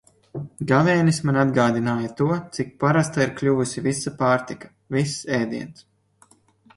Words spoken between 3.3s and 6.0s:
kļuvusi visa pārtika, viss ēdiens.